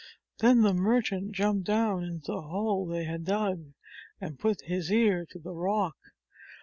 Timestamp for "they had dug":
2.87-3.73